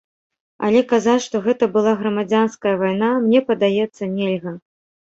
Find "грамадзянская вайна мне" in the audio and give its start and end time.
2.01-3.45